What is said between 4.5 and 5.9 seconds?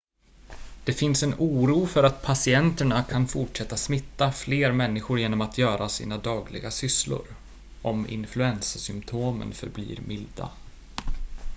människor genom att göra